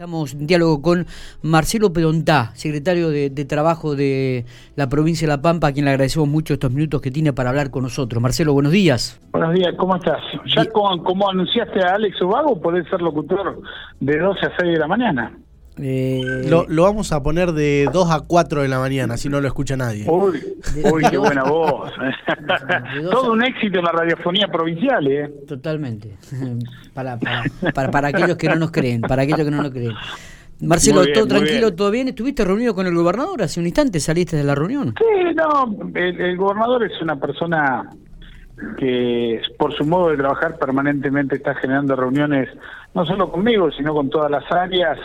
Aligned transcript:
Estamos 0.00 0.32
en 0.32 0.46
diálogo 0.46 0.80
con 0.80 1.06
Marcelo 1.42 1.92
Pedontá, 1.92 2.52
secretario 2.54 3.10
de, 3.10 3.30
Trabajo 3.48 3.96
de 3.96 4.44
la 4.76 4.88
provincia 4.88 5.26
de 5.26 5.34
La 5.34 5.42
Pampa, 5.42 5.66
a 5.66 5.72
quien 5.72 5.86
le 5.86 5.90
agradecemos 5.90 6.28
mucho 6.28 6.54
estos 6.54 6.70
minutos 6.70 7.00
que 7.00 7.10
tiene 7.10 7.32
para 7.32 7.50
hablar 7.50 7.72
con 7.72 7.82
nosotros. 7.82 8.22
Marcelo, 8.22 8.52
buenos 8.52 8.70
días. 8.70 9.20
Buenos 9.32 9.54
días, 9.54 9.74
¿cómo 9.76 9.96
estás? 9.96 10.22
Ya 10.54 10.66
como, 10.66 11.28
anunciaste 11.28 11.84
a 11.84 11.96
Alex 11.96 12.22
Ubago, 12.22 12.60
podés 12.60 12.88
ser 12.88 13.02
locutor 13.02 13.60
de 13.98 14.18
12 14.18 14.46
a 14.46 14.52
6 14.56 14.72
de 14.72 14.78
la 14.78 14.86
mañana. 14.86 15.36
Eh, 15.80 16.46
lo, 16.48 16.82
vamos 16.82 17.12
a 17.12 17.22
poner 17.22 17.52
de 17.52 17.88
2 17.92 18.10
a 18.10 18.20
4 18.26 18.62
de 18.62 18.68
la 18.68 18.78
mañana, 18.78 19.16
si 19.16 19.28
no 19.28 19.40
lo 19.40 19.46
escucha 19.46 19.76
nadie. 19.76 20.04
Uy, 20.08 20.42
uy 20.92 21.02
qué 21.10 21.18
buena 21.18 21.44
voz. 21.44 21.92
Todo 23.10 23.32
un 23.32 23.42
éxito 23.42 23.78
en 23.78 23.84
la 23.84 23.92
radiofonía 23.92 24.48
provincial, 24.48 25.06
¿eh? 25.06 25.30
Totalmente. 25.46 26.16
para, 26.94 27.18
para, 27.18 27.90
para, 27.90 28.08
aquellos 28.08 28.36
que 28.36 28.48
no 28.48 28.56
nos 28.56 28.70
creen, 28.70 29.02
para 29.02 29.22
aquellos 29.22 29.44
que 29.44 29.50
no 29.50 29.62
nos 29.62 29.70
creen. 29.70 29.94
Marcelo, 30.60 31.02
¿todo 31.14 31.26
tranquilo, 31.28 31.72
todo 31.74 31.90
bien? 31.90 32.08
¿Estuviste 32.08 32.44
reunido 32.44 32.74
con 32.74 32.86
el 32.86 32.94
gobernador? 32.94 33.42
Hace 33.42 33.60
un 33.60 33.66
instante 33.66 34.00
saliste 34.00 34.36
de 34.36 34.42
la 34.42 34.56
reunión. 34.56 34.94
Sí, 34.98 35.34
no, 35.34 35.76
el 35.94 36.36
gobernador 36.36 36.84
es 36.84 37.00
una 37.00 37.14
persona 37.14 37.88
que 38.76 39.40
por 39.56 39.72
su 39.74 39.84
modo 39.84 40.10
de 40.10 40.16
trabajar 40.16 40.58
permanentemente 40.58 41.36
está 41.36 41.54
generando 41.54 41.94
reuniones, 41.94 42.48
no 42.92 43.06
solo 43.06 43.30
conmigo, 43.30 43.70
sino 43.70 43.94
con 43.94 44.10
todas 44.10 44.30
las 44.30 44.50
áreas 44.50 44.98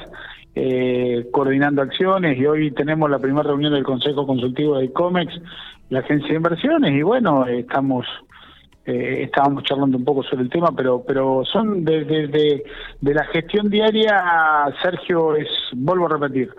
eh, 0.55 1.27
coordinando 1.31 1.81
acciones 1.81 2.37
y 2.37 2.45
hoy 2.45 2.71
tenemos 2.71 3.09
la 3.09 3.19
primera 3.19 3.43
reunión 3.43 3.73
del 3.73 3.83
Consejo 3.83 4.27
Consultivo 4.27 4.77
de 4.77 4.85
ICOMEX, 4.85 5.33
la 5.89 5.99
agencia 5.99 6.29
de 6.29 6.35
inversiones 6.35 6.93
y 6.93 7.01
bueno, 7.01 7.45
estamos 7.47 8.05
eh, 8.85 9.23
estábamos 9.23 9.63
charlando 9.63 9.97
un 9.97 10.03
poco 10.03 10.23
sobre 10.23 10.43
el 10.43 10.49
tema, 10.49 10.71
pero 10.75 11.03
pero 11.07 11.43
son 11.45 11.85
desde 11.85 12.27
de, 12.27 13.13
la 13.13 13.23
gestión 13.25 13.69
diaria, 13.69 14.21
Sergio 14.81 15.35
es, 15.35 15.47
vuelvo 15.73 16.05
a 16.05 16.09
repetir, 16.09 16.49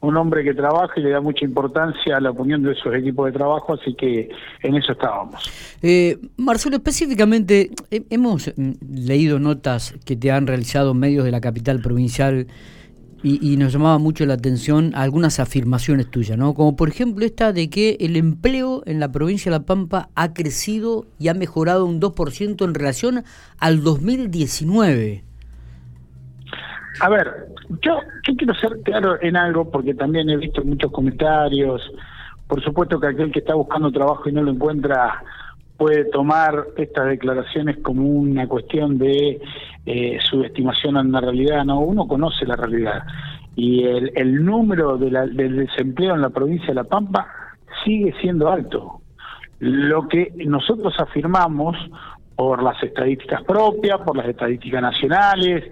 un 0.00 0.16
hombre 0.16 0.44
que 0.44 0.54
trabaja 0.54 0.92
y 0.96 1.02
le 1.02 1.10
da 1.10 1.20
mucha 1.20 1.44
importancia 1.44 2.16
a 2.16 2.20
la 2.20 2.30
opinión 2.30 2.62
de 2.62 2.72
esos 2.72 2.94
equipos 2.94 3.26
de 3.26 3.32
trabajo, 3.32 3.74
así 3.74 3.94
que 3.94 4.28
en 4.62 4.76
eso 4.76 4.92
estábamos. 4.92 5.50
Eh, 5.82 6.18
Marcelo, 6.36 6.76
específicamente, 6.76 7.70
hemos 7.90 8.52
mm, 8.56 8.72
leído 9.06 9.38
notas 9.38 9.94
que 10.04 10.16
te 10.16 10.30
han 10.30 10.46
realizado 10.46 10.94
medios 10.94 11.24
de 11.24 11.30
la 11.30 11.40
capital 11.40 11.80
provincial 11.80 12.46
y, 13.22 13.56
nos 13.56 13.72
llamaba 13.72 13.98
mucho 13.98 14.24
la 14.26 14.34
atención 14.34 14.92
algunas 14.94 15.40
afirmaciones 15.40 16.10
tuyas, 16.10 16.38
¿no? 16.38 16.54
Como 16.54 16.76
por 16.76 16.88
ejemplo 16.88 17.24
esta 17.24 17.52
de 17.52 17.68
que 17.68 17.96
el 18.00 18.16
empleo 18.16 18.82
en 18.86 19.00
la 19.00 19.10
provincia 19.10 19.50
de 19.50 19.58
La 19.58 19.64
Pampa 19.64 20.08
ha 20.14 20.32
crecido 20.32 21.06
y 21.18 21.28
ha 21.28 21.34
mejorado 21.34 21.84
un 21.84 22.00
2% 22.00 22.64
en 22.64 22.74
relación 22.74 23.24
al 23.58 23.82
2019. 23.82 25.24
A 27.00 27.08
ver, 27.08 27.48
yo 27.82 28.00
quiero 28.36 28.54
ser 28.54 28.80
claro 28.84 29.20
en 29.20 29.36
algo 29.36 29.70
porque 29.70 29.94
también 29.94 30.30
he 30.30 30.36
visto 30.36 30.64
muchos 30.64 30.90
comentarios. 30.92 31.82
Por 32.46 32.62
supuesto 32.62 32.98
que 32.98 33.08
aquel 33.08 33.32
que 33.32 33.40
está 33.40 33.54
buscando 33.54 33.90
trabajo 33.90 34.28
y 34.28 34.32
no 34.32 34.42
lo 34.42 34.52
encuentra 34.52 35.22
puede 35.78 36.04
tomar 36.06 36.66
estas 36.76 37.06
declaraciones 37.06 37.78
como 37.78 38.06
una 38.06 38.46
cuestión 38.46 38.98
de 38.98 39.40
eh, 39.86 40.18
subestimación 40.28 40.98
a 40.98 41.00
una 41.00 41.20
realidad, 41.20 41.64
no, 41.64 41.80
uno 41.80 42.06
conoce 42.06 42.44
la 42.44 42.56
realidad 42.56 43.04
y 43.58 43.82
el, 43.82 44.12
el 44.14 44.44
número 44.44 44.96
de 44.98 45.10
del 45.10 45.56
desempleo 45.56 46.14
en 46.14 46.20
la 46.20 46.30
provincia 46.30 46.68
de 46.68 46.74
La 46.74 46.84
Pampa 46.84 47.26
sigue 47.84 48.14
siendo 48.20 48.48
alto. 48.48 49.00
Lo 49.58 50.06
que 50.06 50.32
nosotros 50.46 50.94
afirmamos 50.98 51.76
por 52.36 52.62
las 52.62 52.80
estadísticas 52.80 53.42
propias, 53.42 53.98
por 54.02 54.16
las 54.16 54.28
estadísticas 54.28 54.80
nacionales, 54.80 55.64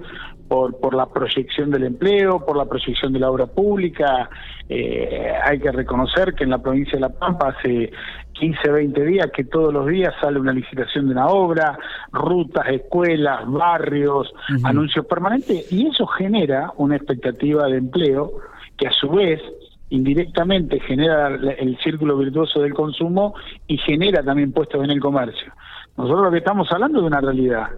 por, 0.48 0.80
por 0.80 0.94
la 0.94 1.06
proyección 1.06 1.70
del 1.70 1.84
empleo, 1.84 2.44
por 2.44 2.56
la 2.56 2.64
proyección 2.64 3.12
de 3.12 3.20
la 3.20 3.30
obra 3.30 3.46
pública. 3.46 4.28
Eh, 4.68 5.32
hay 5.44 5.60
que 5.60 5.70
reconocer 5.70 6.34
que 6.34 6.42
en 6.42 6.50
la 6.50 6.58
provincia 6.58 6.94
de 6.94 7.02
La 7.02 7.10
Pampa 7.10 7.54
hace 7.56 7.92
15, 8.38 8.70
20 8.70 9.04
días 9.04 9.30
que 9.34 9.44
todos 9.44 9.72
los 9.72 9.86
días 9.86 10.14
sale 10.20 10.38
una 10.38 10.52
licitación 10.52 11.06
de 11.06 11.12
una 11.12 11.28
obra, 11.28 11.78
rutas, 12.12 12.66
escuelas, 12.68 13.50
barrios, 13.50 14.32
anuncios 14.64 15.06
permanentes, 15.06 15.72
y 15.72 15.86
eso 15.86 16.06
genera 16.06 16.72
una 16.76 16.96
expectativa 16.96 17.66
de 17.66 17.78
empleo 17.78 18.32
que 18.76 18.88
a 18.88 18.92
su 18.92 19.08
vez 19.10 19.40
indirectamente 19.88 20.80
genera 20.80 21.28
el 21.28 21.78
círculo 21.78 22.16
virtuoso 22.18 22.60
del 22.60 22.74
consumo 22.74 23.34
y 23.68 23.78
genera 23.78 24.22
también 24.22 24.52
puestos 24.52 24.82
en 24.82 24.90
el 24.90 25.00
comercio. 25.00 25.52
Nosotros 25.96 26.24
lo 26.24 26.30
que 26.30 26.38
estamos 26.38 26.70
hablando 26.70 27.00
de 27.00 27.06
una 27.06 27.20
realidad. 27.20 27.68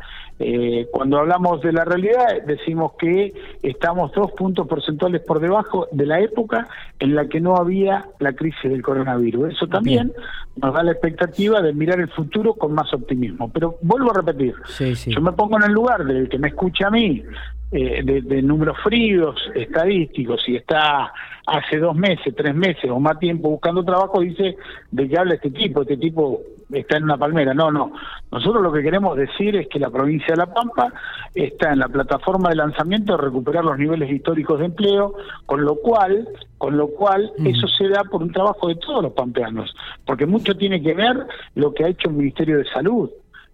Eh, 0.40 0.86
cuando 0.92 1.18
hablamos 1.18 1.60
de 1.62 1.72
la 1.72 1.84
realidad, 1.84 2.42
decimos 2.46 2.92
que 2.98 3.32
estamos 3.62 4.12
dos 4.12 4.30
puntos 4.32 4.68
porcentuales 4.68 5.20
por 5.22 5.40
debajo 5.40 5.88
de 5.90 6.06
la 6.06 6.20
época 6.20 6.68
en 7.00 7.14
la 7.14 7.26
que 7.28 7.40
no 7.40 7.56
había 7.56 8.06
la 8.20 8.32
crisis 8.32 8.70
del 8.70 8.82
coronavirus. 8.82 9.54
Eso 9.54 9.66
también 9.66 10.12
nos 10.56 10.74
da 10.74 10.82
la 10.82 10.92
expectativa 10.92 11.60
de 11.60 11.72
mirar 11.72 11.98
el 12.00 12.08
futuro 12.08 12.54
con 12.54 12.72
más 12.72 12.92
optimismo. 12.94 13.50
Pero 13.52 13.78
vuelvo 13.82 14.12
a 14.12 14.14
repetir, 14.14 14.54
yo 15.06 15.20
me 15.20 15.32
pongo 15.32 15.56
en 15.56 15.64
el 15.64 15.72
lugar 15.72 16.04
del 16.04 16.28
que 16.28 16.38
me 16.38 16.48
escucha 16.48 16.86
a 16.86 16.90
mí, 16.90 17.22
eh, 17.72 18.02
de, 18.02 18.42
números 18.42 18.78
fríos, 18.82 19.36
estadísticos, 19.54 20.48
y 20.48 20.56
está 20.56 21.12
hace 21.46 21.78
dos 21.78 21.96
meses, 21.96 22.34
tres 22.36 22.54
meses 22.54 22.90
o 22.90 23.00
más 23.00 23.18
tiempo 23.18 23.50
buscando 23.50 23.84
trabajo, 23.84 24.20
dice 24.20 24.56
de 24.90 25.08
qué 25.08 25.18
habla 25.18 25.34
este 25.34 25.50
tipo, 25.50 25.82
este 25.82 25.96
tipo 25.96 26.40
está 26.72 26.96
en 26.96 27.04
una 27.04 27.16
palmera. 27.16 27.54
No, 27.54 27.70
no. 27.70 27.92
Nosotros 28.30 28.62
lo 28.62 28.72
que 28.72 28.82
queremos 28.82 29.16
decir 29.16 29.56
es 29.56 29.68
que 29.68 29.78
la 29.78 29.90
provincia 29.90 30.28
de 30.28 30.36
La 30.36 30.52
Pampa 30.52 30.92
está 31.34 31.72
en 31.72 31.78
la 31.78 31.88
plataforma 31.88 32.50
de 32.50 32.56
lanzamiento 32.56 33.16
de 33.16 33.22
recuperar 33.22 33.64
los 33.64 33.78
niveles 33.78 34.10
históricos 34.10 34.58
de 34.58 34.66
empleo, 34.66 35.14
con 35.46 35.64
lo 35.64 35.76
cual, 35.76 36.28
con 36.58 36.76
lo 36.76 36.88
cual 36.88 37.32
eso 37.44 37.66
se 37.68 37.88
da 37.88 38.04
por 38.04 38.22
un 38.22 38.32
trabajo 38.32 38.68
de 38.68 38.76
todos 38.76 39.02
los 39.02 39.12
pampeanos, 39.12 39.74
porque 40.04 40.26
mucho 40.26 40.56
tiene 40.56 40.82
que 40.82 40.94
ver 40.94 41.26
lo 41.54 41.72
que 41.72 41.84
ha 41.84 41.88
hecho 41.88 42.08
el 42.08 42.16
Ministerio 42.16 42.58
de 42.58 42.64
Salud 42.64 43.10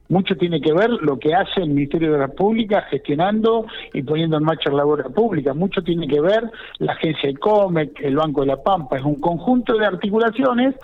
mucho 0.08 0.36
tiene 0.36 0.60
que 0.60 0.72
ver 0.72 0.90
lo 0.90 1.18
que 1.18 1.34
hace 1.34 1.62
el 1.62 1.70
Ministerio 1.70 2.12
de 2.12 2.18
la 2.18 2.28
Pública 2.28 2.82
gestionando 2.90 3.66
y 3.92 4.02
poniendo 4.02 4.36
en 4.36 4.44
marcha 4.44 4.70
la 4.70 4.84
obra 4.84 5.08
pública, 5.08 5.54
mucho 5.54 5.82
tiene 5.82 6.06
que 6.06 6.20
ver 6.20 6.44
la 6.78 6.92
agencia 6.92 7.30
ICOMEC, 7.30 8.00
el 8.00 8.16
Banco 8.16 8.42
de 8.42 8.48
la 8.48 8.62
Pampa, 8.62 8.96
es 8.98 9.02
un 9.02 9.20
conjunto 9.20 9.76
de 9.76 9.86
articulaciones 9.86 10.74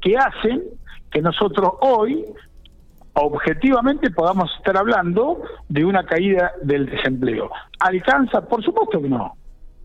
que 0.00 0.16
hacen 0.16 0.62
que 1.10 1.20
nosotros 1.20 1.72
hoy 1.80 2.24
objetivamente 3.14 4.10
podamos 4.10 4.50
estar 4.56 4.76
hablando 4.76 5.42
de 5.68 5.84
una 5.84 6.04
caída 6.04 6.52
del 6.62 6.86
desempleo. 6.86 7.50
¿Alcanza? 7.80 8.46
Por 8.46 8.62
supuesto 8.62 9.00
que 9.00 9.08
no. 9.08 9.34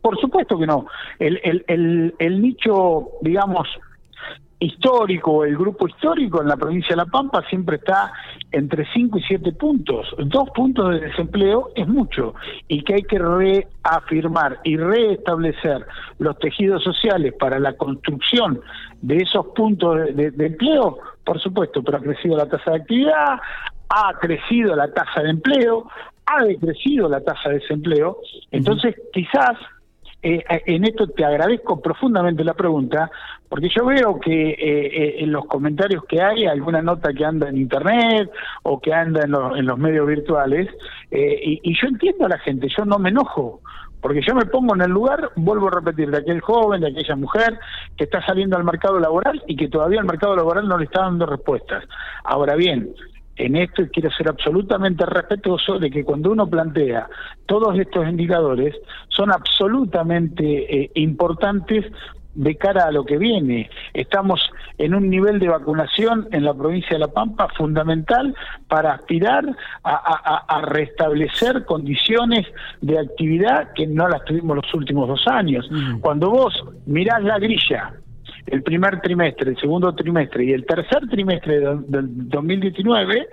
Por 0.02 0.20
supuesto 0.20 0.58
que 0.58 0.68
no. 0.68 0.86
El, 1.20 1.40
el, 1.44 1.66
el, 1.68 2.16
el 2.20 2.42
nicho, 2.42 3.10
digamos, 3.22 3.68
histórico, 4.60 5.44
el 5.44 5.58
grupo 5.58 5.88
histórico 5.88 6.42
en 6.42 6.48
la 6.48 6.58
provincia 6.58 6.90
de 6.90 6.98
La 6.98 7.06
Pampa 7.06 7.44
siempre 7.50 7.78
está 7.78 8.12
entre 8.52 8.86
5 8.94 9.18
y 9.18 9.24
7 9.24 9.52
puntos. 9.54 10.08
Dos 10.18 10.50
puntos 10.52 10.92
de 10.92 11.02
desempleo 11.02 11.70
es 11.76 11.88
mucho 11.88 12.34
y 12.68 12.84
que 12.84 12.96
hay 12.96 13.04
que 13.04 13.20
reafirmar 13.20 14.60
y 14.64 14.78
reestablecer 14.78 15.86
los 16.20 16.38
tejidos 16.40 16.84
sociales 16.84 17.34
para 17.40 17.60
la 17.60 17.74
construcción 17.74 18.62
de 19.02 19.18
esos 19.18 19.48
puntos 19.48 19.98
de, 20.16 20.34
empleo, 20.38 21.00
por 21.24 21.40
supuesto, 21.42 21.84
pero 21.84 21.98
ha 21.98 22.02
crecido 22.02 22.38
la 22.38 22.48
tasa 22.48 22.72
de 22.72 22.78
actividad, 22.78 23.40
ha 23.90 24.14
crecido 24.20 24.76
la 24.76 24.92
tasa 24.92 25.22
de 25.22 25.30
empleo, 25.32 25.88
ha 26.26 26.44
decrecido 26.44 27.08
la 27.08 27.22
tasa 27.22 27.50
de 27.50 27.60
desempleo, 27.60 28.18
entonces 28.52 28.96
quizás 29.14 29.58
eh, 30.22 30.44
en 30.66 30.86
esto 30.86 31.08
te 31.08 31.24
agradezco 31.24 31.82
profundamente 31.82 32.44
la 32.44 32.54
pregunta, 32.54 33.12
porque 33.48 33.70
yo 33.70 33.86
veo 33.86 34.20
que 34.20 34.50
eh, 34.50 34.56
eh, 34.60 35.16
en 35.20 35.32
los 35.32 35.46
comentarios 35.46 36.04
que 36.06 36.22
hay, 36.22 36.46
alguna 36.46 36.82
nota 36.82 37.14
que 37.14 37.24
anda 37.24 37.48
en 37.48 37.58
internet 37.58 38.32
o 38.64 38.80
que 38.80 38.94
anda 38.94 39.24
en, 39.24 39.66
los 39.66 39.78
medios 39.78 40.08
virtuales, 40.08 40.68
y, 41.12 41.60
y, 41.64 41.80
yo 41.80 41.88
entiendo 41.88 42.26
a 42.26 42.30
la 42.30 42.40
gente, 42.40 42.68
yo 42.76 42.86
no 42.86 42.98
me 42.98 43.10
enojo, 43.10 43.62
porque 44.02 44.22
yo 44.22 44.36
me 44.36 44.46
pongo 44.46 44.76
en 44.76 44.82
el 44.82 44.92
lugar, 44.92 45.32
vuelvo 45.36 45.68
a 45.68 45.72
repetir, 45.80 46.12
de 46.12 46.18
aquel 46.18 46.42
joven, 46.42 46.82
de 46.82 46.90
aquella 46.90 47.16
mujer 47.16 47.60
que 47.98 48.04
está 48.04 48.24
saliendo 48.26 48.58
al 48.58 48.64
mercado 48.64 49.00
laboral 49.00 49.42
y 49.48 49.56
que 49.56 49.68
todavía 49.68 50.00
el 50.00 50.06
mercado 50.06 50.36
laboral 50.36 50.68
no 50.68 50.78
le 50.78 50.86
está 50.86 51.02
dando 51.02 51.26
respuestas. 51.26 51.84
Ahora 52.24 52.56
bien, 52.56 52.94
en 53.38 53.56
esto 53.56 53.84
quiero 53.92 54.10
ser 54.12 54.30
absolutamente 54.30 55.06
respetuoso 55.06 55.78
de 55.80 55.92
que 55.92 56.04
cuando 56.04 56.32
uno 56.32 56.48
plantea 56.48 57.08
todos 57.46 57.78
estos 57.78 58.08
indicadores 58.08 58.76
son 59.10 59.32
absolutamente 59.32 60.84
eh, 60.84 60.92
importantes 60.96 61.86
de 62.36 62.56
cara 62.56 62.86
a 62.86 62.92
lo 62.92 63.06
que 63.06 63.18
viene. 63.18 63.70
Estamos 63.94 64.42
en 64.78 64.94
un 64.94 65.10
nivel 65.10 65.40
de 65.40 65.48
vacunación 65.48 66.28
en 66.32 66.44
la 66.44 66.54
provincia 66.54 66.92
de 66.92 67.00
La 67.00 67.08
Pampa 67.08 67.48
fundamental 67.58 68.36
para 68.68 68.94
aspirar 68.94 69.46
a, 69.84 70.62
restablecer 70.66 71.66
condiciones 71.66 72.46
de 72.82 73.00
actividad 73.00 73.72
que 73.74 73.88
no 73.88 74.08
las 74.10 74.24
tuvimos 74.26 74.58
los 74.58 74.74
últimos 74.74 75.08
dos 75.08 75.26
años. 75.28 75.70
Cuando 76.02 76.30
vos 76.30 76.54
mirás 76.86 77.24
la 77.24 77.40
grilla 77.40 77.94
el 78.48 78.64
primer 78.64 79.02
trimestre, 79.02 79.52
el 79.52 79.58
segundo 79.58 79.94
trimestre 79.96 80.46
y 80.46 80.52
el 80.54 80.66
tercer 80.66 81.08
trimestre 81.10 81.60
del 81.60 82.30
2019, 82.30 83.28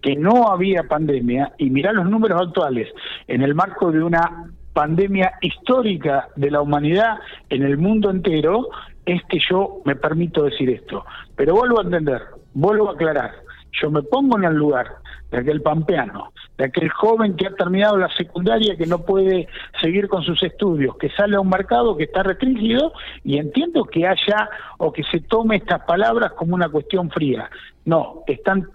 que 0.00 0.16
no 0.16 0.48
había 0.48 0.84
pandemia, 0.84 1.52
y 1.58 1.70
mirar 1.70 1.94
los 1.94 2.08
números 2.08 2.40
actuales 2.40 2.88
en 3.26 3.42
el 3.42 3.54
marco 3.54 3.90
de 3.90 4.02
una 4.02 4.50
pandemia 4.72 5.32
histórica 5.40 6.28
de 6.36 6.50
la 6.50 6.60
humanidad 6.60 7.18
en 7.50 7.64
el 7.64 7.78
mundo 7.78 8.10
entero, 8.10 8.68
es 9.04 9.22
que 9.24 9.38
yo 9.50 9.80
me 9.84 9.96
permito 9.96 10.44
decir 10.44 10.70
esto. 10.70 11.04
Pero 11.34 11.54
vuelvo 11.54 11.80
a 11.80 11.84
entender, 11.84 12.22
vuelvo 12.54 12.90
a 12.90 12.92
aclarar. 12.92 13.47
Yo 13.72 13.90
me 13.90 14.02
pongo 14.02 14.38
en 14.38 14.44
el 14.44 14.54
lugar 14.54 14.86
de 15.30 15.38
aquel 15.38 15.60
pampeano, 15.60 16.32
de 16.56 16.64
aquel 16.64 16.88
joven 16.90 17.36
que 17.36 17.46
ha 17.46 17.54
terminado 17.54 17.96
la 17.96 18.08
secundaria, 18.16 18.76
que 18.76 18.86
no 18.86 19.00
puede 19.04 19.48
seguir 19.80 20.08
con 20.08 20.22
sus 20.22 20.42
estudios, 20.42 20.96
que 20.96 21.10
sale 21.10 21.36
a 21.36 21.40
un 21.40 21.50
mercado 21.50 21.96
que 21.96 22.04
está 22.04 22.22
restringido 22.22 22.92
y 23.24 23.38
entiendo 23.38 23.84
que 23.84 24.06
haya 24.06 24.48
o 24.78 24.92
que 24.92 25.04
se 25.04 25.20
tome 25.20 25.56
estas 25.56 25.82
palabras 25.84 26.32
como 26.32 26.54
una 26.54 26.68
cuestión 26.68 27.10
fría. 27.10 27.50
No, 27.84 28.22
están 28.26 28.68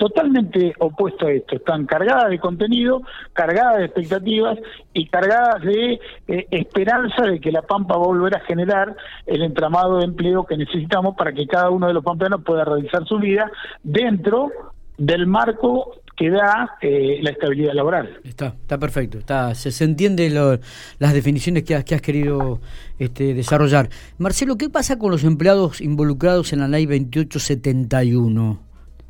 totalmente 0.00 0.72
opuesto 0.78 1.26
a 1.26 1.32
esto. 1.32 1.56
Están 1.56 1.84
cargadas 1.84 2.30
de 2.30 2.38
contenido, 2.38 3.02
cargadas 3.34 3.76
de 3.76 3.84
expectativas 3.84 4.58
y 4.94 5.06
cargadas 5.08 5.60
de 5.60 6.00
eh, 6.26 6.46
esperanza 6.50 7.24
de 7.24 7.38
que 7.38 7.52
la 7.52 7.60
Pampa 7.60 7.98
va 7.98 8.04
a 8.04 8.06
volver 8.06 8.34
a 8.34 8.40
generar 8.40 8.96
el 9.26 9.42
entramado 9.42 9.98
de 9.98 10.06
empleo 10.06 10.44
que 10.44 10.56
necesitamos 10.56 11.14
para 11.16 11.34
que 11.34 11.46
cada 11.46 11.68
uno 11.68 11.86
de 11.86 11.92
los 11.92 12.02
pampeanos 12.02 12.42
pueda 12.42 12.64
realizar 12.64 13.06
su 13.06 13.18
vida 13.18 13.52
dentro 13.82 14.50
del 14.96 15.26
marco 15.26 16.00
que 16.16 16.30
da 16.30 16.78
eh, 16.80 17.18
la 17.20 17.30
estabilidad 17.32 17.74
laboral. 17.74 18.20
Está, 18.24 18.46
está 18.46 18.78
perfecto, 18.78 19.18
está, 19.18 19.54
se, 19.54 19.70
se 19.70 19.84
entiende 19.84 20.30
las 20.30 21.12
definiciones 21.12 21.64
que 21.64 21.74
has, 21.74 21.84
que 21.84 21.94
has 21.94 22.00
querido 22.00 22.62
este, 22.98 23.34
desarrollar. 23.34 23.90
Marcelo, 24.16 24.56
¿qué 24.56 24.70
pasa 24.70 24.98
con 24.98 25.10
los 25.10 25.24
empleados 25.24 25.82
involucrados 25.82 26.54
en 26.54 26.60
la 26.60 26.68
ley 26.68 26.86
2871? 26.86 28.60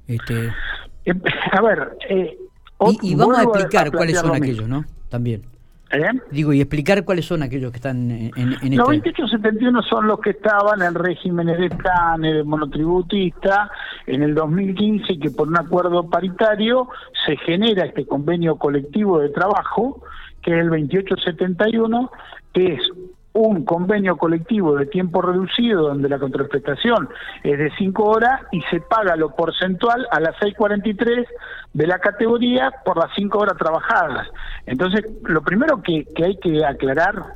Este... 0.09 0.51
Em, 1.11 1.21
a 1.53 1.63
ver, 1.63 1.97
eh, 2.09 2.39
y, 3.03 3.15
vamos 3.15 3.39
a 3.39 3.43
explicar 3.43 3.91
cuáles 3.91 4.19
son 4.19 4.35
aquellos, 4.35 4.69
¿no? 4.69 4.85
También. 5.09 5.43
¿Eh? 5.93 6.09
Digo, 6.31 6.53
y 6.53 6.61
explicar 6.61 7.05
cuáles 7.05 7.27
son 7.27 7.43
aquellos 7.43 7.73
que 7.73 7.79
están 7.79 8.13
en, 8.13 8.31
en 8.37 8.53
este... 8.53 8.77
Los 8.77 8.87
2871 8.87 9.83
son 9.83 10.07
los 10.07 10.21
que 10.21 10.31
estaban 10.31 10.81
en 10.83 10.95
regímenes 10.95 11.59
de 11.59 11.69
planes 11.69 12.35
de 12.37 12.45
monotributista 12.45 13.69
en 14.07 14.23
el 14.23 14.37
2015 14.37 15.19
que 15.19 15.31
por 15.33 15.49
un 15.49 15.59
acuerdo 15.59 16.09
paritario 16.09 16.89
se 17.27 17.37
genera 17.39 17.87
este 17.87 18.07
convenio 18.07 18.55
colectivo 18.55 19.19
de 19.19 19.31
trabajo 19.31 20.01
que 20.43 20.53
es 20.53 20.59
el 20.61 20.69
2871 20.69 22.13
que 22.53 22.75
es 22.75 22.91
un 23.33 23.65
convenio 23.65 24.17
colectivo 24.17 24.77
de 24.77 24.87
tiempo 24.87 25.23
reducido 25.23 25.83
donde 25.83 26.09
la 26.09 26.19
contraprestación 26.19 27.09
es 27.45 27.59
de 27.59 27.71
5 27.79 28.03
horas 28.03 28.41
y 28.51 28.61
se 28.63 28.81
paga 28.81 29.15
lo 29.17 29.35
porcentual 29.35 30.07
a 30.11 30.21
las 30.21 30.37
6.43 30.37 31.27
de 31.73 31.87
la 31.87 31.99
categoría 31.99 32.73
por 32.85 32.97
las 32.97 33.11
5 33.15 33.39
horas 33.39 33.57
trabajadas. 33.57 34.29
Entonces, 34.67 35.05
lo 35.23 35.43
primero 35.43 35.81
que, 35.83 36.05
que 36.15 36.25
hay 36.25 36.37
que 36.39 36.65
aclarar 36.65 37.35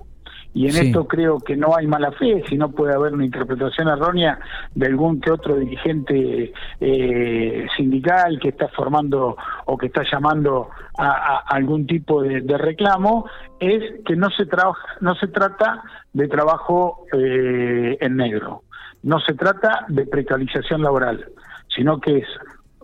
y 0.55 0.69
en 0.69 0.77
esto 0.77 1.09
creo 1.09 1.41
que 1.41 1.57
no 1.57 1.77
hay 1.77 1.89
mala 1.89 2.13
fe, 2.13 2.45
si 2.49 2.57
no 2.57 2.71
puede 2.71 2.95
haber 2.95 3.13
una 3.13 3.25
interpretación 3.25 3.89
errónea 3.89 4.39
de 4.73 4.87
algún 4.87 5.21
que 5.21 5.33
otro 5.33 5.57
dirigente 5.57 6.53
eh, 6.81 7.67
sindical 7.77 8.39
que 8.39 8.51
está 8.51 8.69
formando 8.69 9.37
o 9.67 9.77
que 9.77 9.87
está 9.87 10.05
llamando 10.11 10.71
a, 10.97 11.43
algún 11.49 11.89
tipo 11.89 12.23
de, 12.23 12.41
reclamo, 12.57 13.29
es 13.59 13.83
que 14.07 14.15
no 14.15 14.31
se 14.31 14.47
trabaja, 14.47 14.87
no 15.01 15.17
se 15.17 15.27
trata 15.27 15.83
de 16.13 16.29
trabajo 16.29 17.05
eh, 17.13 17.99
en 18.01 18.17
negro, 18.17 18.63
no 19.03 19.19
se 19.19 19.35
trata 19.35 19.87
de 19.89 20.07
precarización 20.07 20.83
laboral, 20.83 21.33
sino 21.75 22.01
que 22.01 22.19
es 22.19 22.27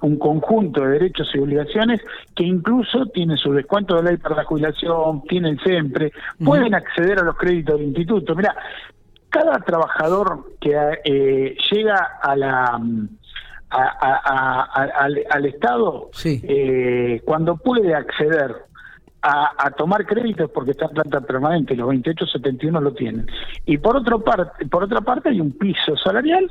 un 0.03 0.19
conjunto 0.19 0.83
de 0.83 0.93
derechos 0.93 1.31
y 1.35 1.39
obligaciones 1.39 2.01
que 2.35 2.45
incluso 2.45 3.07
tienen 3.07 3.37
su 3.37 3.53
descuento 3.53 3.97
de 3.97 4.03
ley 4.03 4.17
para 4.17 4.37
la 4.37 4.45
jubilación, 4.45 5.23
tienen 5.23 5.59
siempre, 5.61 6.13
pueden 6.43 6.75
acceder 6.75 7.19
a 7.19 7.25
los 7.25 7.37
créditos 7.37 7.77
del 7.77 7.89
instituto. 7.89 8.35
Mira, 8.35 8.55
cada 9.29 9.59
trabajador 9.61 10.57
que 10.61 10.77
eh, 11.05 11.57
llega 11.71 12.19
a 12.23 12.37
la 12.37 12.81
al, 13.71 15.47
Estado, 15.47 16.11
eh, 16.25 17.23
cuando 17.25 17.57
puede 17.57 17.95
acceder 17.95 18.57
a, 19.23 19.71
tomar 19.77 20.07
créditos 20.07 20.51
porque 20.51 20.73
está 20.73 20.87
en 20.87 20.93
planta 20.93 21.21
permanente, 21.21 21.77
los 21.77 21.87
2871 21.87 22.81
lo 22.81 22.93
tienen. 22.93 23.27
Y 23.67 23.79
por, 23.79 23.97
otro 23.97 24.21
parte, 24.21 24.67
por 24.67 24.85
otra 24.85 25.01
parte 25.03 25.29
hay 25.29 25.41
un 25.41 25.53
piso 25.53 25.97
salarial 25.97 26.51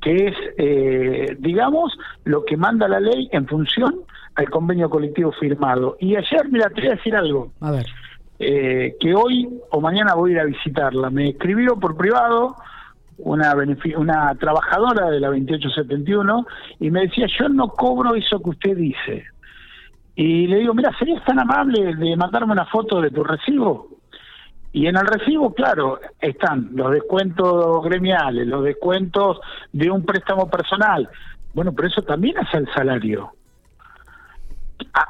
que 0.00 0.28
es, 0.28 0.34
eh, 0.56 1.36
digamos, 1.38 1.96
lo 2.24 2.44
que 2.44 2.56
manda 2.56 2.88
la 2.88 3.00
ley 3.00 3.28
en 3.32 3.46
función 3.46 4.00
al 4.34 4.48
convenio 4.48 4.88
colectivo 4.88 5.32
firmado. 5.32 5.96
Y 6.00 6.16
ayer, 6.16 6.48
mira, 6.50 6.68
te 6.70 6.80
voy 6.80 6.90
a 6.90 6.94
decir 6.94 7.14
algo. 7.14 7.52
A 7.60 7.70
ver. 7.72 7.86
Eh, 8.38 8.96
que 8.98 9.14
hoy 9.14 9.48
o 9.70 9.80
mañana 9.80 10.14
voy 10.14 10.30
a 10.30 10.34
ir 10.34 10.40
a 10.40 10.44
visitarla. 10.44 11.10
Me 11.10 11.30
escribió 11.30 11.76
por 11.76 11.96
privado 11.96 12.56
una, 13.18 13.54
una 13.96 14.34
trabajadora 14.36 15.10
de 15.10 15.20
la 15.20 15.28
2871 15.28 16.46
y 16.80 16.90
me 16.90 17.02
decía, 17.02 17.26
yo 17.38 17.48
no 17.48 17.68
cobro 17.68 18.14
eso 18.14 18.40
que 18.42 18.50
usted 18.50 18.76
dice. 18.76 19.24
Y 20.16 20.46
le 20.46 20.58
digo, 20.58 20.74
mira, 20.74 20.90
¿serías 20.98 21.24
tan 21.24 21.38
amable 21.38 21.94
de 21.94 22.16
mandarme 22.16 22.52
una 22.52 22.66
foto 22.66 23.00
de 23.00 23.10
tu 23.10 23.22
recibo? 23.22 23.88
Y 24.72 24.86
en 24.86 24.96
el 24.96 25.06
recibo, 25.06 25.52
claro, 25.52 26.00
están 26.20 26.70
los 26.74 26.92
descuentos 26.92 27.82
gremiales, 27.84 28.46
los 28.46 28.62
descuentos 28.62 29.40
de 29.72 29.90
un 29.90 30.04
préstamo 30.04 30.48
personal. 30.48 31.08
Bueno, 31.54 31.72
pero 31.72 31.88
eso 31.88 32.02
también 32.02 32.36
es 32.38 32.54
el 32.54 32.68
salario. 32.72 33.32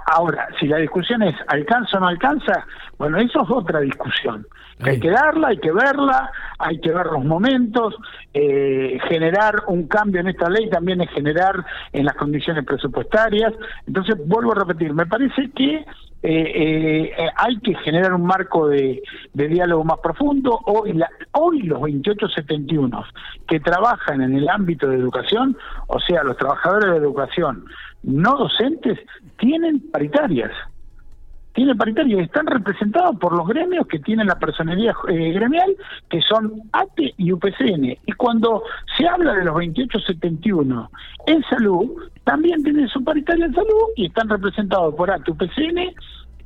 Ahora, 0.06 0.48
si 0.58 0.66
la 0.66 0.78
discusión 0.78 1.22
es 1.22 1.34
¿alcanza 1.46 1.98
o 1.98 2.00
no 2.00 2.08
alcanza? 2.08 2.66
Bueno, 2.98 3.18
eso 3.18 3.42
es 3.42 3.50
otra 3.50 3.80
discusión. 3.80 4.46
Hay 4.82 4.98
que 4.98 5.10
darla, 5.10 5.48
hay 5.48 5.58
que 5.58 5.72
verla, 5.72 6.30
hay 6.58 6.80
que 6.80 6.90
ver 6.90 7.06
los 7.06 7.24
momentos. 7.24 7.94
Eh, 8.32 8.98
generar 9.08 9.54
un 9.66 9.86
cambio 9.86 10.22
en 10.22 10.28
esta 10.28 10.48
ley 10.48 10.70
también 10.70 11.02
es 11.02 11.10
generar 11.10 11.64
en 11.92 12.06
las 12.06 12.14
condiciones 12.14 12.64
presupuestarias. 12.64 13.52
Entonces, 13.86 14.16
vuelvo 14.26 14.52
a 14.52 14.60
repetir, 14.60 14.94
me 14.94 15.06
parece 15.06 15.50
que 15.50 15.84
eh, 16.22 17.12
eh, 17.16 17.30
hay 17.36 17.58
que 17.60 17.74
generar 17.76 18.12
un 18.12 18.24
marco 18.24 18.68
de, 18.68 19.02
diálogo 19.32 19.84
más 19.84 19.98
profundo. 20.00 20.60
Hoy, 20.66 20.92
la, 20.92 21.08
hoy 21.32 21.62
los 21.62 21.80
2871 21.80 23.04
que 23.48 23.60
trabajan 23.60 24.20
en 24.20 24.36
el 24.36 24.48
ámbito 24.48 24.88
de 24.88 24.96
educación, 24.96 25.56
o 25.86 25.98
sea, 26.00 26.22
los 26.22 26.36
trabajadores 26.36 26.90
de 26.90 26.98
educación 26.98 27.64
no 28.02 28.36
docentes, 28.36 28.98
tienen 29.38 29.80
paritarias 29.90 30.50
tiene 31.60 31.74
paritaria 31.74 32.22
están 32.22 32.46
representados 32.46 33.18
por 33.18 33.36
los 33.36 33.46
gremios 33.46 33.86
que 33.86 33.98
tienen 33.98 34.28
la 34.28 34.38
personalidad 34.38 34.94
eh, 35.10 35.30
gremial, 35.32 35.76
que 36.08 36.22
son 36.22 36.54
ATE 36.72 37.12
y 37.18 37.32
UPCN. 37.32 37.98
Y 38.06 38.12
cuando 38.16 38.62
se 38.96 39.06
habla 39.06 39.34
de 39.34 39.44
los 39.44 39.52
2871 39.52 40.90
en 41.26 41.42
salud, 41.50 42.08
también 42.24 42.62
tienen 42.62 42.88
su 42.88 43.04
paritaria 43.04 43.44
en 43.44 43.54
salud 43.54 43.92
y 43.94 44.06
están 44.06 44.30
representados 44.30 44.94
por 44.94 45.10
ATE, 45.10 45.32
UPCN 45.32 45.94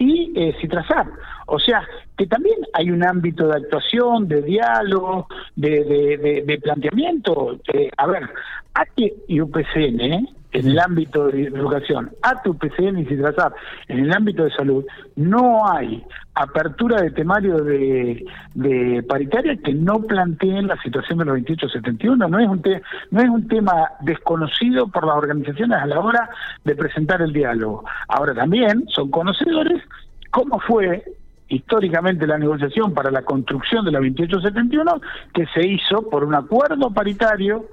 y 0.00 0.32
eh, 0.34 0.56
Citrasar. 0.60 1.06
O 1.46 1.60
sea, 1.60 1.86
que 2.18 2.26
también 2.26 2.56
hay 2.72 2.90
un 2.90 3.04
ámbito 3.04 3.46
de 3.46 3.58
actuación, 3.58 4.26
de 4.26 4.42
diálogo, 4.42 5.28
de, 5.54 6.42
de, 6.44 6.58
planteamiento. 6.58 7.60
Eh, 7.72 7.88
a 7.96 8.06
ver, 8.08 8.28
ATE 8.74 9.14
y 9.28 9.40
UPCN. 9.40 10.28
En 10.54 10.68
el 10.68 10.78
ámbito 10.78 11.26
de 11.26 11.44
educación, 11.44 12.12
a 12.22 12.40
tu 12.42 12.56
PCN 12.56 13.00
y 13.00 13.06
Citrasap, 13.06 13.54
en 13.88 13.98
el 13.98 14.12
ámbito 14.12 14.44
de 14.44 14.52
salud, 14.52 14.84
no 15.16 15.68
hay 15.68 16.02
apertura 16.34 17.02
de 17.02 17.10
temario 17.10 17.56
de, 17.56 18.24
de 18.54 19.02
paritaria 19.02 19.56
que 19.56 19.74
no 19.74 20.00
planteen 20.00 20.68
la 20.68 20.80
situación 20.80 21.18
de 21.18 21.24
los 21.24 21.34
2871. 21.34 22.28
No 22.28 22.38
es, 22.38 22.48
un 22.48 22.62
no 23.10 23.20
es 23.20 23.28
un 23.28 23.48
tema 23.48 23.90
desconocido 24.00 24.86
por 24.86 25.06
las 25.06 25.16
organizaciones 25.16 25.76
a 25.76 25.86
la 25.86 25.98
hora 25.98 26.30
de 26.64 26.76
presentar 26.76 27.20
el 27.20 27.32
diálogo. 27.32 27.84
Ahora 28.08 28.32
también 28.32 28.84
son 28.88 29.10
conocedores 29.10 29.82
cómo 30.30 30.60
fue 30.60 31.04
históricamente 31.48 32.26
la 32.26 32.38
negociación 32.38 32.94
para 32.94 33.10
la 33.10 33.22
construcción 33.22 33.84
de 33.84 33.92
la 33.92 33.98
2871 33.98 35.00
que 35.32 35.46
se 35.46 35.66
hizo 35.66 36.08
por 36.08 36.24
un 36.24 36.34
acuerdo 36.34 36.90
paritario 36.90 37.66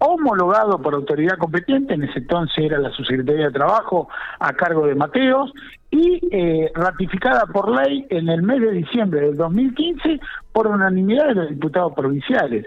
homologado 0.00 0.80
por 0.80 0.94
autoridad 0.94 1.38
competente, 1.38 1.94
en 1.94 2.04
ese 2.04 2.18
entonces 2.18 2.64
era 2.64 2.78
la 2.78 2.90
Subsecretaría 2.90 3.46
de 3.46 3.52
Trabajo 3.52 4.08
a 4.38 4.52
cargo 4.54 4.86
de 4.86 4.94
Mateos, 4.94 5.52
y 5.90 6.20
eh, 6.30 6.70
ratificada 6.74 7.46
por 7.46 7.70
ley 7.70 8.06
en 8.10 8.28
el 8.28 8.42
mes 8.42 8.60
de 8.60 8.70
diciembre 8.72 9.20
del 9.20 9.36
2015 9.36 10.20
por 10.52 10.68
unanimidad 10.68 11.28
de 11.28 11.34
los 11.34 11.48
diputados 11.48 11.92
provinciales 11.94 12.66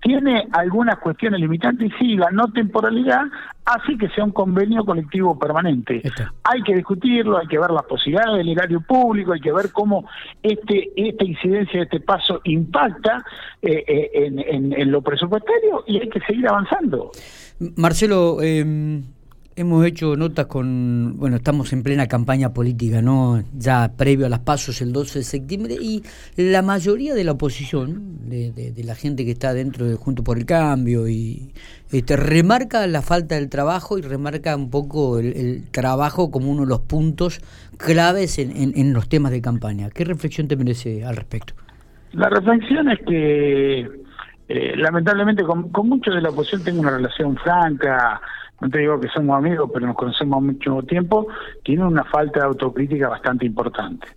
tiene 0.00 0.46
algunas 0.52 0.98
cuestiones 0.98 1.40
limitantes 1.40 1.90
y 1.92 1.98
sí, 1.98 2.16
la 2.16 2.30
no 2.30 2.50
temporalidad 2.52 3.22
hace 3.64 3.98
que 3.98 4.08
sea 4.10 4.24
un 4.24 4.30
convenio 4.30 4.84
colectivo 4.84 5.38
permanente. 5.38 6.02
Hay 6.44 6.62
que 6.62 6.74
discutirlo, 6.74 7.38
hay 7.38 7.46
que 7.46 7.58
ver 7.58 7.70
las 7.70 7.84
posibilidades 7.84 8.38
del 8.38 8.48
erario 8.50 8.80
público, 8.80 9.32
hay 9.32 9.40
que 9.40 9.52
ver 9.52 9.72
cómo 9.72 10.08
este 10.42 10.90
esta 10.96 11.24
incidencia 11.24 11.80
de 11.80 11.84
este 11.84 12.00
paso 12.00 12.40
impacta 12.44 13.24
eh, 13.60 13.84
eh, 13.86 14.10
en, 14.14 14.72
en, 14.72 14.90
lo 14.90 15.02
presupuestario 15.02 15.84
y 15.86 15.98
hay 15.98 16.08
que 16.08 16.20
seguir 16.20 16.48
avanzando. 16.48 17.10
Marcelo, 17.76 18.38
eh, 18.40 19.02
hemos 19.58 19.84
hecho 19.84 20.16
notas 20.16 20.46
con, 20.46 21.16
bueno, 21.16 21.36
estamos 21.36 21.72
en 21.72 21.82
plena 21.82 22.06
campaña 22.06 22.52
política, 22.52 23.02
¿no? 23.02 23.42
Ya 23.52 23.90
previo 23.96 24.26
a 24.26 24.28
las 24.28 24.38
pasos 24.38 24.80
el 24.80 24.92
12 24.92 25.18
de 25.18 25.24
septiembre 25.24 25.74
y 25.74 26.04
la 26.36 26.62
mayoría 26.62 27.12
de 27.12 27.24
la 27.24 27.32
oposición, 27.32 28.28
de, 28.28 28.72
la 28.84 28.94
gente 28.94 29.24
que 29.24 29.32
está 29.32 29.52
dentro 29.52 29.84
de 29.84 29.96
Junto 29.96 30.22
por 30.22 30.38
el 30.38 30.46
Cambio, 30.46 31.08
y 31.08 31.52
este, 31.90 32.16
remarca 32.16 32.86
la 32.86 33.02
falta 33.02 33.34
del 33.34 33.48
trabajo 33.50 33.98
y 33.98 34.02
remarca 34.02 34.54
un 34.54 34.70
poco 34.70 35.18
el, 35.18 35.64
trabajo 35.72 36.30
como 36.30 36.50
uno 36.50 36.62
de 36.62 36.68
los 36.68 36.80
puntos 36.80 37.40
claves 37.76 38.38
en, 38.38 38.92
los 38.92 39.08
temas 39.08 39.32
de 39.32 39.42
campaña. 39.42 39.90
¿Qué 39.90 40.04
reflexión 40.04 40.46
te 40.46 40.56
merece 40.56 41.04
al 41.04 41.16
respecto? 41.16 41.54
La 42.12 42.28
reflexión 42.28 42.88
es 42.90 43.00
que 43.00 43.80
eh, 44.48 44.76
lamentablemente 44.76 45.42
con, 45.42 45.70
con 45.70 45.88
muchos 45.88 46.14
de 46.14 46.22
la 46.22 46.30
oposición 46.30 46.62
tengo 46.62 46.80
una 46.80 46.90
relación 46.90 47.36
franca, 47.36 48.20
no 48.60 48.70
te 48.70 48.78
digo 48.78 49.00
que 49.00 49.08
somos 49.08 49.36
amigos, 49.36 49.70
pero 49.72 49.86
nos 49.86 49.96
conocemos 49.96 50.42
mucho 50.42 50.82
tiempo, 50.82 51.28
tiene 51.62 51.84
una 51.84 52.04
falta 52.04 52.40
de 52.40 52.46
autocrítica 52.46 53.08
bastante 53.08 53.46
importante. 53.46 54.08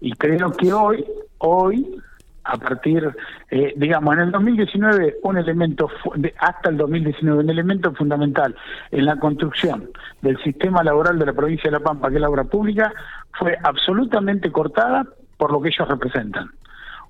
Y 0.00 0.12
creo 0.12 0.50
que 0.52 0.72
hoy, 0.72 1.04
hoy, 1.38 2.00
a 2.44 2.56
partir, 2.56 3.10
eh, 3.50 3.74
digamos, 3.76 4.14
en 4.14 4.20
el 4.20 4.30
2019, 4.32 5.16
un 5.22 5.38
elemento, 5.38 5.88
hasta 6.38 6.70
el 6.70 6.76
2019, 6.76 7.40
un 7.40 7.50
elemento 7.50 7.92
fundamental 7.94 8.54
en 8.90 9.04
la 9.06 9.16
construcción 9.16 9.90
del 10.22 10.36
sistema 10.42 10.82
laboral 10.82 11.18
de 11.18 11.26
la 11.26 11.32
provincia 11.32 11.70
de 11.70 11.78
La 11.78 11.84
Pampa, 11.84 12.08
que 12.08 12.16
es 12.16 12.20
la 12.20 12.30
obra 12.30 12.44
pública, 12.44 12.92
fue 13.32 13.56
absolutamente 13.62 14.50
cortada 14.50 15.06
por 15.36 15.52
lo 15.52 15.60
que 15.60 15.68
ellos 15.68 15.88
representan 15.88 16.50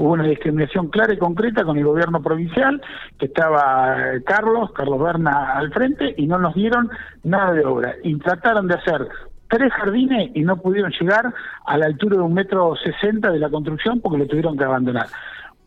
hubo 0.01 0.15
una 0.15 0.25
discriminación 0.25 0.89
clara 0.89 1.13
y 1.13 1.19
concreta 1.19 1.63
con 1.63 1.77
el 1.77 1.85
gobierno 1.85 2.23
provincial, 2.23 2.81
que 3.19 3.27
estaba 3.27 4.15
eh, 4.15 4.23
Carlos, 4.25 4.73
Carlos 4.73 4.99
Berna 4.99 5.53
al 5.53 5.71
frente, 5.73 6.15
y 6.17 6.27
no 6.27 6.39
nos 6.39 6.55
dieron 6.55 6.89
nada 7.23 7.53
de 7.53 7.67
obra. 7.67 7.95
Y 8.03 8.17
trataron 8.17 8.67
de 8.67 8.77
hacer 8.77 9.07
tres 9.49 9.71
jardines 9.75 10.31
y 10.35 10.41
no 10.41 10.57
pudieron 10.57 10.91
llegar 10.99 11.35
a 11.67 11.77
la 11.77 11.85
altura 11.85 12.17
de 12.17 12.23
un 12.23 12.33
metro 12.33 12.77
sesenta 12.77 13.31
de 13.31 13.41
la 13.41 13.51
construcción 13.51 14.01
porque 14.01 14.19
lo 14.19 14.27
tuvieron 14.27 14.57
que 14.57 14.65
abandonar. 14.65 15.07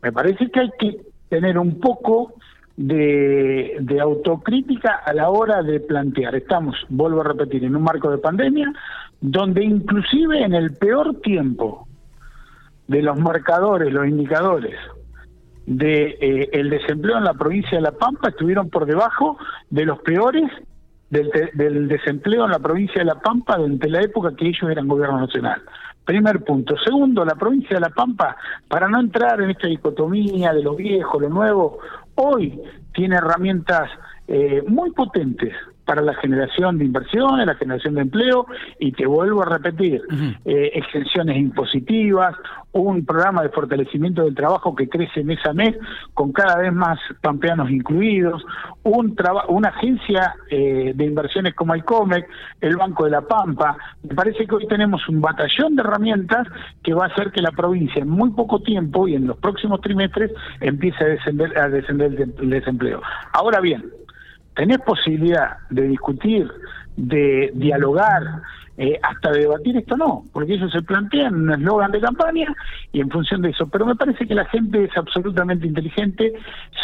Me 0.01 0.11
parece 0.11 0.49
que 0.49 0.61
hay 0.61 0.71
que 0.79 0.97
tener 1.29 1.59
un 1.59 1.79
poco 1.79 2.33
de, 2.75 3.77
de, 3.81 3.99
autocrítica 3.99 5.01
a 5.05 5.13
la 5.13 5.29
hora 5.29 5.61
de 5.61 5.79
plantear. 5.79 6.33
Estamos, 6.33 6.75
vuelvo 6.89 7.21
a 7.21 7.25
repetir, 7.25 7.63
en 7.65 7.75
un 7.75 7.83
marco 7.83 8.09
de 8.09 8.17
pandemia, 8.17 8.73
donde 9.21 9.63
inclusive 9.63 10.43
en 10.43 10.55
el 10.55 10.73
peor 10.73 11.21
tiempo 11.21 11.87
de 12.87 13.01
los 13.01 13.17
marcadores, 13.17 13.91
los 13.91 14.07
indicadores 14.07 14.75
de 15.65 16.17
eh, 16.19 16.49
el 16.51 16.69
desempleo 16.69 17.17
en 17.17 17.23
la 17.23 17.33
provincia 17.33 17.77
de 17.77 17.81
La 17.81 17.93
Pampa 17.93 18.29
estuvieron 18.29 18.69
por 18.69 18.85
debajo 18.85 19.37
de 19.69 19.85
los 19.85 19.99
peores 19.99 20.51
del, 21.09 21.29
del, 21.53 21.87
desempleo 21.87 22.45
en 22.45 22.51
la 22.51 22.59
provincia 22.59 22.99
de 22.99 23.05
La 23.05 23.19
Pampa 23.19 23.57
durante 23.57 23.89
la 23.89 24.01
época 24.01 24.35
que 24.35 24.47
ellos 24.47 24.69
eran 24.69 24.87
gobierno 24.87 25.19
nacional. 25.19 25.61
Primer 26.03 26.43
punto. 26.43 26.75
Segundo, 26.83 27.23
la 27.23 27.35
provincia 27.35 27.75
de 27.75 27.79
La 27.79 27.89
Pampa, 27.89 28.35
para 28.67 28.89
no 28.89 28.99
entrar 28.99 29.39
en 29.41 29.51
esta 29.51 29.67
dicotomía 29.67 30.51
de 30.51 30.63
lo 30.63 30.75
viejo, 30.75 31.19
lo 31.19 31.29
nuevo, 31.29 31.79
hoy 32.15 32.59
tiene 32.93 33.15
herramientas 33.15 33.89
eh, 34.27 34.63
muy 34.67 34.91
potentes 34.91 35.53
para 35.85 36.01
la 36.01 36.13
generación 36.15 36.77
de 36.77 36.85
inversiones, 36.85 37.45
la 37.45 37.55
generación 37.55 37.95
de 37.95 38.01
empleo, 38.01 38.45
y 38.79 38.91
te 38.91 39.05
vuelvo 39.05 39.43
a 39.43 39.45
repetir, 39.45 40.01
eh, 40.45 40.71
exenciones 40.73 41.37
impositivas, 41.37 42.35
un 42.71 43.05
programa 43.05 43.43
de 43.43 43.49
fortalecimiento 43.49 44.23
del 44.23 44.35
trabajo 44.35 44.75
que 44.75 44.89
crece 44.89 45.23
mes 45.23 45.39
a 45.45 45.53
mes, 45.53 45.75
con 46.13 46.31
cada 46.31 46.57
vez 46.57 46.73
más 46.73 46.99
pampeanos 47.21 47.69
incluidos, 47.69 48.43
un 48.83 49.15
una 49.47 49.69
agencia 49.69 50.35
eh, 50.49 50.91
de 50.95 51.05
inversiones 51.05 51.53
como 51.53 51.73
el 51.73 51.85
COMEC, 51.85 52.27
el 52.61 52.75
Banco 52.77 53.05
de 53.05 53.11
la 53.11 53.21
Pampa. 53.21 53.77
Me 54.01 54.15
parece 54.15 54.45
que 54.45 54.55
hoy 54.55 54.67
tenemos 54.67 55.07
un 55.07 55.21
batallón 55.21 55.75
de 55.75 55.81
herramientas 55.81 56.47
que 56.81 56.93
va 56.93 57.05
a 57.05 57.07
hacer 57.07 57.31
que 57.31 57.41
la 57.41 57.51
provincia 57.51 58.01
en 58.01 58.09
muy 58.09 58.31
poco 58.31 58.61
tiempo 58.61 59.07
y 59.07 59.15
en 59.15 59.27
los 59.27 59.37
próximos 59.37 59.81
trimestres 59.81 60.31
empiece 60.59 61.03
a 61.03 61.07
descender, 61.07 61.57
a 61.57 61.69
descender 61.69 62.29
el 62.39 62.49
desempleo. 62.49 63.01
Ahora 63.33 63.59
bien, 63.61 63.83
tenés 64.55 64.79
posibilidad 64.79 65.57
de 65.69 65.87
discutir, 65.87 66.51
de 66.95 67.51
dialogar, 67.55 68.41
eh, 68.75 68.99
hasta 69.03 69.31
debatir 69.31 69.77
esto 69.77 69.95
no, 69.95 70.23
porque 70.33 70.55
ellos 70.55 70.71
se 70.71 70.81
plantean 70.81 71.35
un 71.35 71.51
eslogan 71.51 71.91
de 71.91 72.01
campaña 72.01 72.55
y 72.91 73.01
en 73.01 73.09
función 73.11 73.43
de 73.43 73.49
eso. 73.49 73.67
Pero 73.67 73.85
me 73.85 73.95
parece 73.95 74.25
que 74.25 74.33
la 74.33 74.45
gente 74.45 74.85
es 74.85 74.97
absolutamente 74.97 75.67
inteligente, 75.67 76.33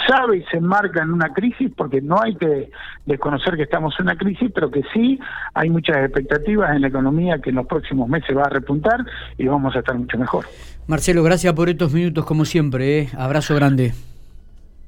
sabe 0.07 0.37
y 0.37 0.43
se 0.51 0.57
enmarca 0.57 1.01
en 1.01 1.11
una 1.11 1.33
crisis, 1.33 1.71
porque 1.75 1.99
no 1.99 2.21
hay 2.21 2.35
que 2.35 2.69
desconocer 3.07 3.55
que 3.55 3.63
estamos 3.63 3.95
en 3.97 4.05
una 4.05 4.15
crisis, 4.15 4.51
pero 4.53 4.69
que 4.69 4.83
sí 4.93 5.19
hay 5.55 5.71
muchas 5.71 5.97
expectativas 5.97 6.75
en 6.75 6.81
la 6.81 6.89
economía 6.89 7.39
que 7.39 7.49
en 7.49 7.55
los 7.55 7.65
próximos 7.65 8.07
meses 8.07 8.37
va 8.37 8.43
a 8.43 8.49
repuntar 8.49 9.03
y 9.39 9.47
vamos 9.47 9.75
a 9.75 9.79
estar 9.79 9.97
mucho 9.97 10.17
mejor. 10.19 10.45
Marcelo, 10.85 11.23
gracias 11.23 11.53
por 11.53 11.69
estos 11.69 11.91
minutos 11.91 12.23
como 12.23 12.45
siempre. 12.45 12.99
¿eh? 12.99 13.09
Abrazo 13.17 13.55
grande. 13.55 13.93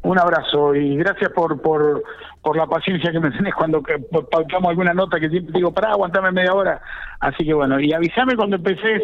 Un 0.04 0.20
abrazo 0.20 0.74
y 0.74 0.98
gracias 0.98 1.32
por, 1.32 1.62
por, 1.62 2.04
por 2.42 2.58
la 2.58 2.66
paciencia 2.66 3.12
que 3.12 3.20
me 3.20 3.30
tenés 3.30 3.54
cuando 3.54 3.84
pautamos 4.32 4.70
alguna 4.70 4.94
nota 4.94 5.20
que 5.20 5.30
siempre 5.30 5.54
digo, 5.54 5.72
para 5.72 5.92
aguantame 5.92 6.32
media 6.32 6.54
hora. 6.54 6.82
Así 7.20 7.46
que 7.46 7.54
bueno, 7.54 7.80
y 7.80 7.94
avísame 7.94 8.36
cuando 8.36 8.56
empecés 8.56 9.04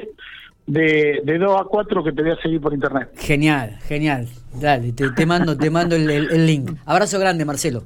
de, 0.65 1.21
de 1.23 1.37
2 1.37 1.61
a 1.61 1.65
4 1.65 2.03
que 2.03 2.11
te 2.11 2.21
voy 2.23 2.31
a 2.31 2.35
seguir 2.37 2.59
por 2.59 2.73
internet. 2.73 3.09
Genial, 3.17 3.77
genial. 3.87 4.27
Dale, 4.53 4.91
te, 4.91 5.11
te 5.11 5.25
mando, 5.25 5.55
te 5.55 5.69
mando 5.69 5.95
el, 5.95 6.09
el 6.09 6.45
link. 6.47 6.71
Abrazo 6.85 7.19
grande, 7.19 7.45
Marcelo. 7.45 7.83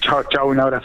Chao, 0.00 0.22
chao, 0.30 0.48
un 0.48 0.60
abrazo. 0.60 0.82